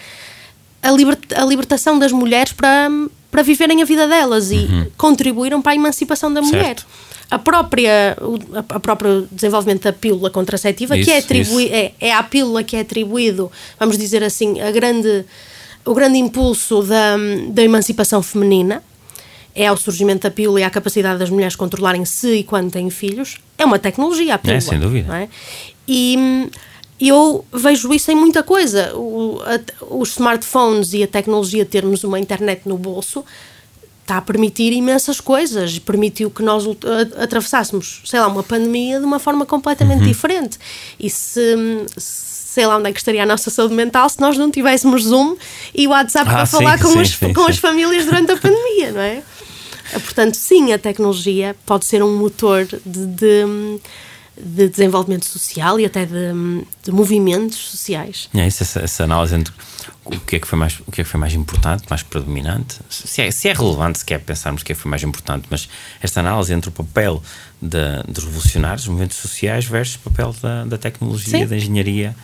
a, 0.82 0.92
liberta, 0.92 1.42
a 1.42 1.46
libertação 1.46 2.00
das 2.00 2.12
mulheres 2.12 2.54
para, 2.54 2.90
para 3.30 3.42
viverem 3.42 3.82
a 3.82 3.86
vida 3.86 4.08
delas 4.08 4.50
e 4.50 4.56
uhum. 4.56 4.88
contribuíram 4.98 5.62
para 5.62 5.74
a 5.74 5.76
emancipação 5.76 6.34
da 6.34 6.42
mulher. 6.42 6.78
A 7.32 7.40
própria, 7.40 8.18
a, 8.54 8.76
a 8.76 8.80
próprio 8.80 9.28
desenvolvimento 9.32 9.84
da 9.84 9.94
pílula 9.94 10.30
contraceptiva, 10.30 10.98
isso, 10.98 11.06
que 11.06 11.12
é, 11.12 11.18
atribui, 11.18 11.68
é, 11.70 11.94
é 12.00 12.14
a 12.14 12.22
pílula 12.22 12.62
que 12.62 12.76
é 12.76 12.82
atribuído, 12.82 13.50
vamos 13.80 13.98
dizer 13.98 14.22
assim, 14.22 14.60
a 14.60 14.70
grande, 14.70 15.26
o 15.86 15.94
grande 15.94 16.18
impulso 16.18 16.84
da, 16.84 17.16
da 17.50 17.64
emancipação 17.64 18.22
feminina 18.22 18.84
é 19.56 19.68
ao 19.68 19.78
surgimento 19.78 20.24
da 20.24 20.32
pílula 20.32 20.60
e 20.60 20.64
à 20.64 20.70
capacidade 20.70 21.20
das 21.20 21.30
mulheres 21.30 21.56
controlarem 21.56 22.06
se 22.06 22.40
e 22.40 22.44
quando 22.44 22.72
têm 22.72 22.90
filhos, 22.90 23.38
é 23.58 23.66
uma 23.66 23.80
tecnologia 23.80 24.36
a 24.36 24.38
pílula. 24.38 24.58
É, 24.58 24.62
sem 24.62 24.80
dúvida. 24.80 25.18
É? 25.18 25.30
E 25.88 26.50
eu 27.00 27.44
vejo 27.52 27.94
isso 27.94 28.12
em 28.12 28.16
muita 28.16 28.44
coisa. 28.44 28.96
O, 28.96 29.42
a, 29.44 29.94
os 29.94 30.12
smartphones 30.12 30.94
e 30.94 31.04
a 31.04 31.08
tecnologia 31.08 31.66
de 31.66 31.72
termos 31.72 32.04
uma 32.04 32.20
internet 32.20 32.62
no 32.66 32.78
bolso 32.78 33.26
está 34.12 34.18
a 34.18 34.22
permitir 34.22 34.74
imensas 34.74 35.22
coisas. 35.22 35.80
Permitiu 35.80 36.30
que 36.30 36.44
nós 36.44 36.66
atravessássemos, 37.18 38.02
sei 38.06 38.20
lá, 38.20 38.28
uma 38.28 38.44
pandemia 38.44 39.00
de 39.00 39.06
uma 39.06 39.20
forma 39.20 39.46
completamente 39.46 40.02
uhum. 40.02 40.08
diferente. 40.08 40.60
E 41.00 41.10
se, 41.10 41.56
se 41.98 42.32
sei 42.52 42.66
lá 42.66 42.78
onde 42.78 42.90
é 42.90 42.92
que 42.92 43.00
estaria 43.00 43.24
a 43.24 43.26
nossa 43.26 43.50
saúde 43.50 43.74
mental 43.74 44.10
se 44.10 44.20
nós 44.20 44.38
não 44.38 44.52
tivéssemos 44.52 45.04
Zoom 45.04 45.38
e 45.74 45.88
WhatsApp 45.88 46.30
ah, 46.30 46.34
para 46.34 46.46
sim, 46.46 46.58
falar 46.58 46.78
com, 46.80 46.90
sim, 46.90 47.00
os, 47.00 47.10
sim, 47.12 47.34
com 47.34 47.46
as 47.46 47.58
famílias 47.58 48.06
durante 48.06 48.32
a 48.34 48.36
pandemia, 48.38 48.92
não 48.92 49.00
é? 49.00 49.24
Portanto, 49.94 50.36
sim, 50.36 50.74
a 50.74 50.78
tecnologia 50.78 51.56
pode 51.66 51.86
ser 51.86 52.04
um 52.04 52.18
motor 52.18 52.66
de, 52.66 53.06
de, 53.06 53.80
de 54.38 54.68
desenvolvimento 54.68 55.26
social 55.26 55.80
e 55.80 55.86
até 55.86 56.06
de, 56.06 56.34
de 56.84 56.92
movimentos 56.92 57.58
sociais. 57.58 58.30
É 58.34 58.48
isso, 58.48 58.64
essa, 58.64 58.82
essa, 58.82 59.04
análise 59.06 59.36
entre 59.36 59.54
o 60.04 60.20
que, 60.20 60.38
é 60.38 60.40
que 60.40 60.48
foi 60.48 60.58
mais, 60.58 60.80
o 60.88 60.92
que 60.92 61.02
é 61.02 61.04
que 61.04 61.10
foi 61.10 61.20
mais 61.20 61.34
importante, 61.34 61.84
mais 61.90 62.02
predominante, 62.02 62.78
se 62.90 63.22
é, 63.22 63.30
se 63.30 63.48
é 63.48 63.54
relevante 63.54 64.00
se 64.00 64.06
quer 64.06 64.20
pensarmos 64.20 64.62
o 64.62 64.66
que 64.66 64.72
é 64.72 64.76
que 64.76 64.82
foi 64.82 64.90
mais 64.90 65.04
importante, 65.04 65.46
mas 65.50 65.70
esta 66.02 66.22
análise 66.22 66.52
entre 66.54 66.70
o 66.70 66.72
papel 66.72 67.22
de, 67.62 68.04
dos 68.08 68.24
revolucionários, 68.24 68.88
movimentos 68.88 69.18
sociais, 69.18 69.66
versus 69.66 69.96
o 69.96 70.00
papel 70.00 70.36
da, 70.42 70.66
da 70.66 70.78
tecnologia, 70.78 71.40
sim. 71.40 71.46
da 71.46 71.56
engenharia 71.56 72.16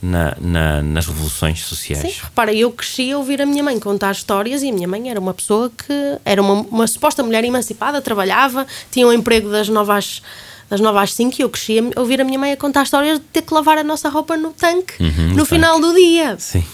na, 0.00 0.36
na, 0.40 0.82
nas 0.82 1.06
revoluções 1.06 1.64
sociais. 1.64 2.02
Sim, 2.02 2.20
repara, 2.22 2.52
eu 2.52 2.70
cresci 2.70 3.10
a 3.10 3.18
ouvir 3.18 3.42
a 3.42 3.46
minha 3.46 3.64
mãe 3.64 3.80
contar 3.80 4.12
histórias 4.12 4.62
e 4.62 4.68
a 4.68 4.72
minha 4.72 4.86
mãe 4.86 5.10
era 5.10 5.18
uma 5.18 5.34
pessoa 5.34 5.70
que 5.70 6.18
era 6.24 6.40
uma, 6.40 6.54
uma 6.54 6.86
suposta 6.86 7.22
mulher 7.22 7.42
emancipada, 7.42 8.00
trabalhava, 8.00 8.66
tinha 8.90 9.06
um 9.06 9.12
emprego 9.12 9.50
das 9.50 9.68
novas 9.68 10.22
das 10.70 10.80
novas 10.80 11.02
às 11.04 11.14
5 11.14 11.36
e 11.38 11.42
eu 11.42 11.50
cresci 11.50 11.78
a 11.94 12.00
ouvir 12.00 12.20
a 12.20 12.24
minha 12.24 12.38
mãe 12.38 12.52
a 12.52 12.56
contar 12.56 12.84
histórias 12.84 13.18
de 13.18 13.24
ter 13.26 13.42
que 13.42 13.52
lavar 13.52 13.76
a 13.76 13.84
nossa 13.84 14.08
roupa 14.08 14.34
no 14.34 14.50
tanque 14.52 14.94
uhum, 15.02 15.28
no, 15.28 15.36
no 15.36 15.44
final 15.44 15.78
tanque. 15.78 15.86
do 15.86 15.94
dia. 15.94 16.36
Sim. 16.38 16.64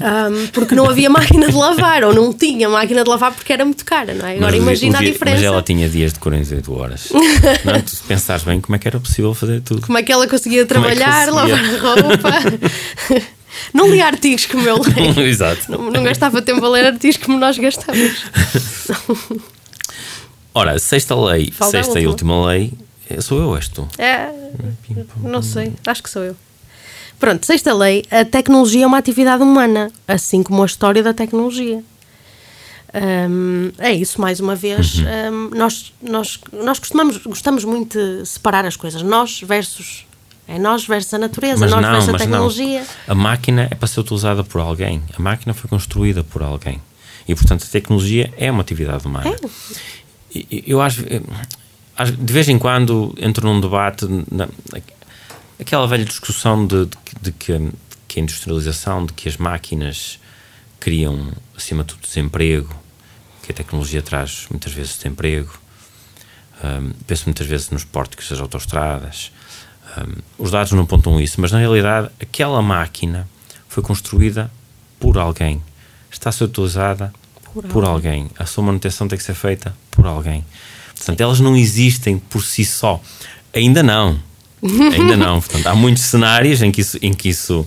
Um, 0.00 0.46
porque 0.48 0.74
não 0.74 0.88
havia 0.88 1.10
máquina 1.10 1.48
de 1.48 1.54
lavar, 1.54 2.04
ou 2.04 2.14
não 2.14 2.32
tinha 2.32 2.68
máquina 2.68 3.02
de 3.02 3.10
lavar 3.10 3.32
porque 3.32 3.52
era 3.52 3.64
muito 3.64 3.84
cara, 3.84 4.14
não 4.14 4.26
é? 4.26 4.36
Agora 4.36 4.52
mas, 4.52 4.62
imagina 4.62 4.98
dia, 4.98 5.08
a 5.08 5.12
diferença. 5.12 5.36
Mas 5.36 5.44
ela 5.44 5.62
tinha 5.62 5.88
dias 5.88 6.12
de 6.12 6.20
48 6.20 6.72
horas. 6.72 7.08
não, 7.64 7.74
é? 7.74 7.80
tu 7.80 7.90
se 7.90 8.02
pensares 8.04 8.44
bem 8.44 8.60
como 8.60 8.76
é 8.76 8.78
que 8.78 8.86
era 8.86 9.00
possível 9.00 9.34
fazer 9.34 9.60
tudo. 9.62 9.82
Como 9.82 9.98
é 9.98 10.02
que 10.02 10.12
ela 10.12 10.28
conseguia 10.28 10.64
trabalhar, 10.64 11.28
é 11.28 11.32
conseguia? 11.32 11.80
lavar 11.80 12.04
roupa. 12.04 13.22
não 13.74 13.90
lia 13.90 14.06
artigos 14.06 14.46
como 14.46 14.68
eu 14.68 14.80
leio. 14.80 15.20
Exato. 15.26 15.70
Não, 15.70 15.90
não, 15.90 16.04
gastava 16.04 16.40
tempo 16.40 16.64
a 16.64 16.68
ler 16.68 16.86
artigos 16.86 17.16
como 17.16 17.38
nós 17.38 17.58
gastamos. 17.58 18.24
Ora, 20.54 20.78
sexta 20.78 21.14
lei, 21.14 21.50
Falta 21.50 21.82
sexta 21.82 22.00
e 22.00 22.06
última 22.06 22.46
lei, 22.48 22.72
sou 23.20 23.40
eu, 23.40 23.56
és 23.56 23.68
tu? 23.68 23.88
É, 23.98 24.28
não 25.22 25.42
sei, 25.42 25.72
acho 25.86 26.02
que 26.02 26.10
sou 26.10 26.22
eu. 26.22 26.36
Pronto, 27.18 27.44
sexta 27.44 27.74
lei, 27.74 28.04
a 28.10 28.24
tecnologia 28.24 28.84
é 28.84 28.86
uma 28.86 28.98
atividade 28.98 29.42
humana, 29.42 29.90
assim 30.06 30.42
como 30.42 30.62
a 30.62 30.66
história 30.66 31.02
da 31.02 31.12
tecnologia. 31.12 31.82
Um, 32.94 33.70
é 33.78 33.92
isso, 33.92 34.20
mais 34.20 34.40
uma 34.40 34.54
vez. 34.54 34.98
Uhum. 34.98 35.50
Um, 35.52 35.56
nós 35.56 35.92
nós, 36.00 36.40
nós 36.52 36.78
costumamos, 36.78 37.18
gostamos 37.18 37.64
muito 37.64 37.98
de 37.98 38.26
separar 38.26 38.64
as 38.64 38.76
coisas. 38.76 39.02
Nós 39.02 39.40
versus. 39.42 40.06
É 40.46 40.58
nós 40.58 40.86
versus 40.86 41.12
a 41.12 41.18
natureza, 41.18 41.60
mas 41.60 41.70
nós 41.70 41.82
não, 41.82 41.90
versus 41.92 42.14
a 42.14 42.18
tecnologia. 42.18 42.80
Não. 42.80 43.12
A 43.12 43.14
máquina 43.14 43.68
é 43.70 43.74
para 43.74 43.86
ser 43.86 44.00
utilizada 44.00 44.42
por 44.42 44.60
alguém. 44.60 45.02
A 45.14 45.20
máquina 45.20 45.52
foi 45.52 45.68
construída 45.68 46.24
por 46.24 46.42
alguém. 46.42 46.80
E, 47.26 47.34
portanto, 47.34 47.64
a 47.64 47.70
tecnologia 47.70 48.32
é 48.38 48.50
uma 48.50 48.62
atividade 48.62 49.06
humana. 49.06 49.28
É. 49.28 50.62
Eu 50.66 50.80
acho. 50.80 51.02
De 51.02 52.32
vez 52.32 52.48
em 52.48 52.58
quando 52.58 53.14
entro 53.18 53.46
num 53.46 53.60
debate. 53.60 54.06
Na, 54.30 54.48
aquela 55.58 55.86
velha 55.86 56.04
discussão 56.04 56.66
de, 56.66 56.86
de, 56.86 56.96
de, 57.20 57.32
que, 57.32 57.58
de, 57.58 57.72
que, 58.06 58.20
a 58.20 58.22
industrialização, 58.22 59.06
de 59.06 59.12
que 59.12 59.28
as 59.28 59.36
máquinas 59.36 60.18
criam, 60.80 61.32
acima 61.56 61.82
de 61.82 61.94
tudo, 61.94 62.02
desemprego, 62.02 62.74
que 63.42 63.52
a 63.52 63.54
tecnologia 63.54 64.02
traz 64.02 64.46
muitas 64.50 64.72
vezes 64.72 64.96
desemprego. 64.96 65.58
Um, 66.62 66.90
penso 67.06 67.24
muitas 67.26 67.46
vezes 67.46 67.70
nos 67.70 67.84
pórticos 67.84 68.28
das 68.28 68.40
autostradas. 68.40 69.32
Um, 69.96 70.20
os 70.38 70.50
dados 70.50 70.72
não 70.72 70.82
apontam 70.82 71.20
isso, 71.20 71.40
mas 71.40 71.52
na 71.52 71.58
realidade 71.58 72.10
aquela 72.20 72.60
máquina 72.60 73.28
foi 73.68 73.82
construída 73.82 74.50
por 74.98 75.16
alguém, 75.16 75.62
está 76.10 76.30
a 76.30 76.32
ser 76.32 76.44
utilizada 76.44 77.12
por, 77.44 77.64
por 77.64 77.84
alguém. 77.84 78.22
alguém. 78.22 78.30
A 78.38 78.46
sua 78.46 78.64
manutenção 78.64 79.06
tem 79.08 79.16
que 79.16 79.24
ser 79.24 79.34
feita 79.34 79.74
por 79.90 80.06
alguém. 80.06 80.44
Portanto, 80.94 81.16
Sim. 81.16 81.22
elas 81.22 81.40
não 81.40 81.56
existem 81.56 82.18
por 82.18 82.42
si 82.42 82.64
só. 82.64 83.00
Ainda 83.54 83.82
não. 83.82 84.20
Ainda 84.62 85.16
não. 85.16 85.40
Portanto, 85.40 85.66
há 85.66 85.74
muitos 85.74 86.02
cenários 86.04 86.62
em 86.62 86.70
que 86.70 86.80
isso, 86.80 86.98
em 87.00 87.12
que 87.12 87.28
isso 87.28 87.66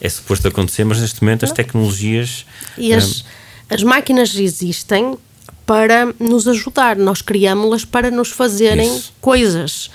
é 0.00 0.08
suposto 0.08 0.48
acontecer, 0.48 0.84
mas 0.84 1.00
neste 1.00 1.22
momento 1.22 1.44
as 1.44 1.52
tecnologias. 1.52 2.44
E 2.76 2.92
as, 2.92 3.20
um, 3.20 3.24
as 3.70 3.82
máquinas 3.82 4.34
existem 4.36 5.16
para 5.64 6.12
nos 6.18 6.48
ajudar, 6.48 6.96
nós 6.96 7.22
criámos-las 7.22 7.84
para 7.84 8.10
nos 8.10 8.30
fazerem 8.30 8.96
isso. 8.96 9.12
coisas. 9.20 9.90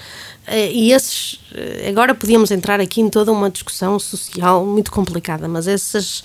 Eh, 0.47 0.71
e 0.71 0.93
esses. 0.93 1.39
Eh, 1.53 1.89
agora 1.89 2.15
podíamos 2.15 2.51
entrar 2.51 2.79
aqui 2.79 3.01
em 3.01 3.09
toda 3.09 3.31
uma 3.31 3.49
discussão 3.49 3.99
social 3.99 4.65
muito 4.65 4.91
complicada, 4.91 5.47
mas 5.47 5.67
essas 5.67 6.23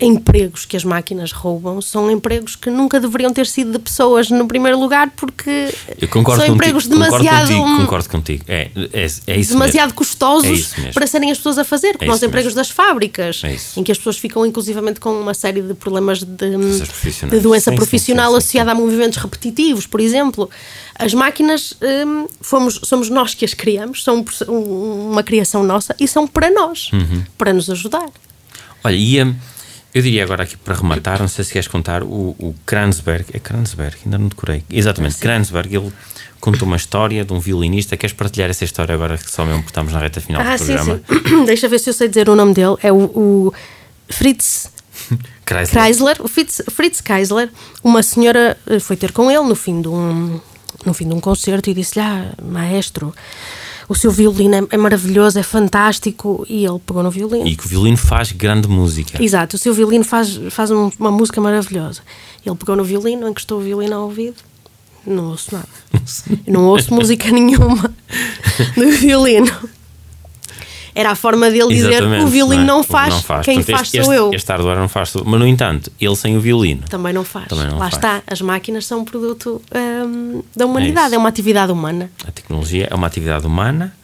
empregos 0.00 0.64
que 0.64 0.76
as 0.76 0.84
máquinas 0.84 1.32
roubam 1.32 1.80
são 1.80 2.10
empregos 2.10 2.56
que 2.56 2.68
nunca 2.70 2.98
deveriam 2.98 3.32
ter 3.32 3.46
sido 3.46 3.72
de 3.72 3.78
pessoas 3.78 4.30
no 4.30 4.46
primeiro 4.46 4.78
lugar 4.78 5.10
porque 5.16 5.72
são 6.10 6.22
contigo, 6.22 6.54
empregos 6.54 6.86
demasiado 6.86 7.48
concordo 7.48 7.62
contigo, 7.62 7.76
concordo 7.76 8.08
contigo. 8.08 8.44
É, 8.48 8.70
é, 8.92 9.06
é 9.26 9.38
isso 9.38 9.52
demasiado 9.52 9.86
mesmo. 9.86 9.96
custosos 9.96 10.72
é 10.78 10.92
para 10.92 11.06
serem 11.06 11.30
as 11.30 11.38
pessoas 11.38 11.58
a 11.58 11.64
fazer 11.64 11.96
como 11.96 12.10
é 12.10 12.14
os 12.14 12.22
empregos 12.22 12.54
mesmo. 12.54 12.56
das 12.56 12.70
fábricas 12.70 13.42
é 13.44 13.56
em 13.78 13.84
que 13.84 13.92
as 13.92 13.98
pessoas 13.98 14.18
ficam 14.18 14.44
inclusivamente 14.44 14.98
com 14.98 15.10
uma 15.10 15.34
série 15.34 15.62
de 15.62 15.74
problemas 15.74 16.20
de, 16.20 16.26
de 16.26 17.40
doença 17.40 17.70
sim, 17.70 17.76
profissional 17.76 18.26
sim, 18.26 18.32
sim, 18.32 18.38
associada 18.38 18.72
a 18.72 18.74
movimentos 18.74 19.18
repetitivos 19.18 19.86
por 19.86 20.00
exemplo 20.00 20.50
as 20.98 21.14
máquinas 21.14 21.74
hum, 22.06 22.26
fomos, 22.40 22.80
somos 22.82 23.08
nós 23.08 23.34
que 23.34 23.44
as 23.44 23.54
criamos 23.54 24.02
são 24.02 24.24
uma 24.48 25.22
criação 25.22 25.62
nossa 25.62 25.94
e 26.00 26.08
são 26.08 26.26
para 26.26 26.50
nós 26.50 26.90
uhum. 26.92 27.22
para 27.38 27.52
nos 27.52 27.70
ajudar 27.70 28.08
olha 28.82 28.96
e 28.96 29.22
hum, 29.22 29.34
eu 29.94 30.00
diria 30.02 30.24
agora 30.24 30.44
aqui 30.44 30.56
para 30.56 30.74
rematar, 30.74 31.20
não 31.20 31.28
sei 31.28 31.44
se 31.44 31.52
queres 31.52 31.68
contar, 31.68 32.02
o, 32.02 32.34
o 32.38 32.54
Kranzberg, 32.64 33.26
é 33.32 33.38
Kranzberg, 33.38 33.96
ainda 34.04 34.18
não 34.18 34.28
decorei. 34.28 34.64
Exatamente, 34.70 35.16
Kranzberg, 35.16 35.74
ele 35.74 35.92
conta 36.40 36.64
uma 36.64 36.76
história 36.76 37.24
de 37.24 37.32
um 37.32 37.38
violinista. 37.38 37.96
Queres 37.96 38.14
partilhar 38.14 38.50
essa 38.50 38.64
história 38.64 38.94
agora 38.94 39.16
que 39.16 39.30
só 39.30 39.44
mesmo 39.44 39.60
porque 39.60 39.70
estamos 39.70 39.92
na 39.92 40.00
reta 40.00 40.20
final 40.20 40.42
ah, 40.42 40.56
do 40.56 40.64
programa? 40.64 41.00
Sim, 41.08 41.28
sim. 41.28 41.44
Deixa 41.46 41.68
ver 41.68 41.78
se 41.78 41.90
eu 41.90 41.94
sei 41.94 42.08
dizer 42.08 42.28
o 42.28 42.34
nome 42.34 42.52
dele. 42.52 42.76
É 42.82 42.90
o, 42.90 43.04
o 43.04 43.54
Fritz 44.08 44.70
Kreisler. 45.44 45.82
Kreisler. 45.82 46.16
O 46.20 46.28
Fritz, 46.28 46.62
Fritz 46.68 47.00
Kreisler. 47.00 47.48
Uma 47.84 48.02
senhora 48.02 48.58
eh, 48.66 48.80
foi 48.80 48.96
ter 48.96 49.12
com 49.12 49.30
ele 49.30 49.44
no 49.44 49.54
fim 49.54 49.80
de 49.80 49.88
um, 49.88 50.40
no 50.84 50.92
fim 50.92 51.06
de 51.06 51.14
um 51.14 51.20
concerto 51.20 51.70
e 51.70 51.74
disse-lhe: 51.74 52.04
Ah, 52.04 52.32
maestro 52.42 53.14
o 53.88 53.94
seu 53.94 54.10
violino 54.10 54.54
é, 54.54 54.62
é 54.70 54.76
maravilhoso, 54.76 55.38
é 55.38 55.42
fantástico, 55.42 56.44
e 56.48 56.64
ele 56.64 56.78
pegou 56.84 57.02
no 57.02 57.10
violino. 57.10 57.46
E 57.46 57.56
que 57.56 57.64
o 57.66 57.68
violino 57.68 57.96
faz 57.96 58.32
grande 58.32 58.68
música. 58.68 59.22
Exato, 59.22 59.56
o 59.56 59.58
seu 59.58 59.72
violino 59.74 60.04
faz, 60.04 60.40
faz 60.50 60.70
um- 60.70 60.90
uma 60.98 61.10
música 61.10 61.40
maravilhosa. 61.40 62.00
Ele 62.44 62.56
pegou 62.56 62.76
no 62.76 62.84
violino, 62.84 63.28
encostou 63.28 63.58
o 63.58 63.62
violino 63.62 63.94
ao 63.96 64.02
ouvido, 64.04 64.36
não 65.06 65.30
ouço 65.30 65.54
nada. 65.54 65.68
Não 66.46 66.64
ouço 66.66 66.92
música 66.94 67.30
nenhuma 67.30 67.94
no 68.76 68.90
violino. 68.92 69.50
Era 70.94 71.10
a 71.12 71.14
forma 71.14 71.50
dele 71.50 71.74
dizer 71.74 72.02
o 72.02 72.26
violino 72.26 72.64
não, 72.64 72.80
é? 72.80 72.82
faz, 72.82 73.14
quem 73.44 73.56
Portanto, 73.56 73.64
faz 73.76 73.82
este, 73.94 74.04
sou 74.04 74.12
este, 74.12 74.14
eu. 74.22 74.34
Este 74.34 74.48
hardware 74.52 74.78
não 74.78 74.88
faz. 74.88 75.12
Mas, 75.24 75.40
no 75.40 75.46
entanto, 75.46 75.90
ele 76.00 76.16
sem 76.16 76.36
o 76.36 76.40
violino. 76.40 76.82
Também 76.88 77.12
não 77.12 77.24
faz. 77.24 77.48
Também 77.48 77.66
não 77.66 77.78
Lá 77.78 77.90
faz. 77.90 77.94
está, 77.94 78.22
as 78.26 78.40
máquinas 78.42 78.84
são 78.86 79.00
um 79.00 79.04
produto 79.04 79.60
hum, 79.74 80.42
da 80.54 80.66
humanidade, 80.66 81.06
isso. 81.08 81.14
é, 81.14 81.18
uma 81.18 81.28
atividade 81.30 81.72
humana. 81.72 82.10
A 82.26 82.30
tecnologia 82.30 82.88
é 82.90 82.94
uma 82.94 83.06
atividade 83.06 83.46
humana, 83.46 83.94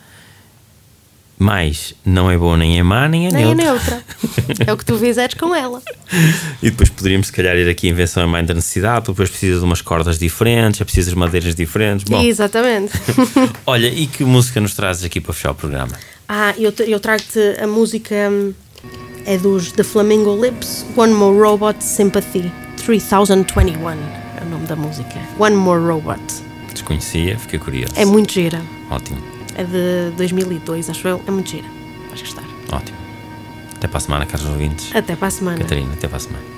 mas 1.39 1.95
não 2.05 2.31
é 2.31 2.37
boa 2.37 2.57
nem 2.57 2.79
é 2.79 2.83
má, 2.83 3.07
nem 3.07 3.27
é 3.29 3.31
Nem 3.31 3.51
é 3.51 3.55
neutra. 3.55 4.03
neutra. 4.47 4.65
é 4.67 4.73
o 4.73 4.77
que 4.77 4.85
tu 4.85 4.99
fizeres 4.99 5.35
com 5.35 5.55
ela. 5.55 5.81
E 6.61 6.71
depois 6.71 6.89
poderíamos, 6.89 7.29
se 7.29 7.33
calhar, 7.33 7.55
ir 7.57 7.69
aqui 7.69 7.87
a 7.87 7.91
invenção 7.91 8.23
é 8.23 8.27
mãe 8.27 8.45
da 8.45 8.53
necessidade, 8.53 9.07
depois 9.07 9.31
precisas 9.31 9.61
de 9.61 9.65
umas 9.65 9.81
cordas 9.81 10.19
diferentes, 10.19 10.81
é 10.81 10.85
preciso 10.85 11.11
de 11.11 11.17
madeiras 11.17 11.55
diferentes. 11.55 12.05
Bom, 12.05 12.21
Exatamente. 12.21 12.93
olha, 13.65 13.87
e 13.87 14.07
que 14.09 14.25
música 14.25 14.61
nos 14.61 14.75
trazes 14.75 15.05
aqui 15.05 15.21
para 15.21 15.33
fechar 15.33 15.53
o 15.53 15.55
programa? 15.55 15.93
Ah, 16.29 16.55
eu, 16.59 16.73
eu 16.87 17.01
trago-te 17.01 17.39
a 17.61 17.67
música 17.67 18.15
é 19.25 19.37
dos 19.39 19.73
The 19.73 19.83
Flamingo 19.83 20.39
Lips, 20.43 20.85
One 20.97 21.13
More 21.13 21.39
Robot 21.39 21.83
Sympathy 21.83 22.53
3021 22.85 23.89
é 24.39 24.43
o 24.43 24.49
nome 24.49 24.67
da 24.67 24.77
música. 24.77 25.21
One 25.39 25.57
More 25.57 25.81
Robot. 25.85 26.21
Desconhecia, 26.73 27.39
fiquei 27.39 27.59
curioso. 27.59 27.93
É 27.97 28.05
muito 28.05 28.33
gira. 28.33 28.63
Ótimo, 28.91 29.19
É 29.57 29.65
de 29.65 30.17
2002, 30.17 30.89
acho 30.91 31.09
eu. 31.09 31.21
É 31.27 31.31
muito 31.31 31.51
gira. 31.51 31.67
Vais 32.09 32.21
gostar. 32.23 32.45
ótimo. 32.73 32.97
Até 33.77 33.87
para 33.89 33.99
a 33.99 34.01
semana, 34.01 34.27
caros 34.27 34.47
ouvintes. 34.47 34.95
Até 34.95 35.17
para 35.17 35.29
a 35.29 35.31
semana. 35.31 35.59
Catarina, 35.59 35.93
até 35.93 36.09
para 36.09 36.17
a 36.17 36.21
semana. 36.21 36.58